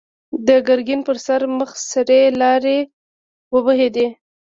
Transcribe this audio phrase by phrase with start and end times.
[0.47, 2.79] د ګرګين پر سره مخ سرې لاړې
[3.53, 4.07] وبهېدې.